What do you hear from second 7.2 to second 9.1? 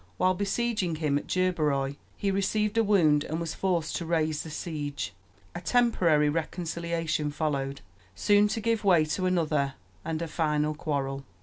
followed, soon to give way